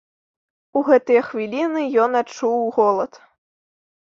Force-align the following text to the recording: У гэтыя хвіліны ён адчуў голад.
У 0.79 0.81
гэтыя 0.87 1.21
хвіліны 1.27 1.81
ён 2.05 2.11
адчуў 2.23 2.59
голад. 2.79 3.11